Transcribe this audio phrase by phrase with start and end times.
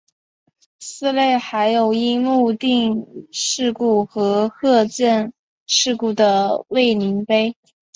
[0.79, 5.31] 寺内还有樱木町事故和鹤见
[5.67, 7.55] 事故的慰灵碑。